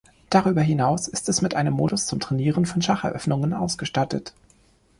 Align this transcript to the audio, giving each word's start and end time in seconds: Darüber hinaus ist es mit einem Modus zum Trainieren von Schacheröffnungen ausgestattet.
Darüber 0.31 0.61
hinaus 0.63 1.07
ist 1.07 1.29
es 1.29 1.43
mit 1.43 1.53
einem 1.53 1.75
Modus 1.75 2.07
zum 2.07 2.19
Trainieren 2.19 2.65
von 2.65 2.81
Schacheröffnungen 2.81 3.53
ausgestattet. 3.53 4.33